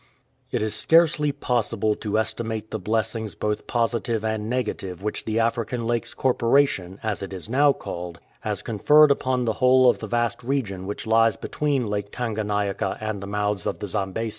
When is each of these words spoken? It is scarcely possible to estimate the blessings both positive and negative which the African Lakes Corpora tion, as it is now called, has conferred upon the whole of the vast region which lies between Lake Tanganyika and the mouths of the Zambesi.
It 0.49 0.63
is 0.63 0.73
scarcely 0.73 1.31
possible 1.31 1.93
to 1.97 2.17
estimate 2.17 2.71
the 2.71 2.79
blessings 2.79 3.35
both 3.35 3.67
positive 3.67 4.25
and 4.25 4.49
negative 4.49 5.03
which 5.03 5.25
the 5.25 5.39
African 5.39 5.85
Lakes 5.85 6.15
Corpora 6.15 6.65
tion, 6.65 6.99
as 7.03 7.21
it 7.21 7.31
is 7.31 7.47
now 7.47 7.71
called, 7.71 8.19
has 8.39 8.63
conferred 8.63 9.11
upon 9.11 9.45
the 9.45 9.53
whole 9.61 9.87
of 9.91 9.99
the 9.99 10.07
vast 10.07 10.41
region 10.41 10.87
which 10.87 11.05
lies 11.05 11.35
between 11.35 11.85
Lake 11.85 12.11
Tanganyika 12.11 12.97
and 12.99 13.21
the 13.21 13.27
mouths 13.27 13.67
of 13.67 13.77
the 13.77 13.85
Zambesi. 13.85 14.29